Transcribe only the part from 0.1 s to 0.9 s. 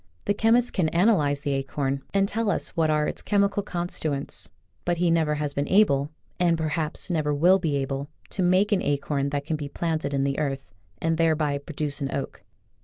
The chemist can